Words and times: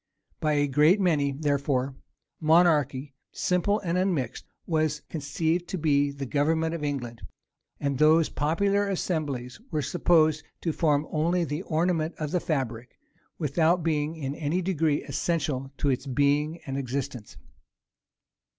By 0.39 0.53
a 0.53 0.65
great 0.67 0.99
many, 0.99 1.31
therefore, 1.31 1.93
monarchy, 2.39 3.13
simple 3.31 3.79
and 3.81 3.99
unmixed, 3.99 4.47
was 4.65 5.01
conceived 5.11 5.67
to 5.67 5.77
be 5.77 6.09
the 6.09 6.25
government 6.25 6.73
of 6.73 6.83
England; 6.83 7.21
and 7.79 7.95
those 7.99 8.27
popular 8.27 8.89
assemblies 8.89 9.61
were 9.69 9.83
supposed 9.83 10.43
to 10.61 10.73
form 10.73 11.05
only 11.11 11.43
the 11.43 11.61
ornament 11.61 12.15
of 12.17 12.31
the 12.31 12.39
fabric, 12.39 12.97
without 13.37 13.83
being 13.83 14.15
in 14.15 14.33
any 14.33 14.63
degree 14.63 15.03
essential 15.03 15.71
to 15.77 15.89
its 15.91 16.07
being 16.07 16.61
and 16.65 16.79
existence. 16.79 17.37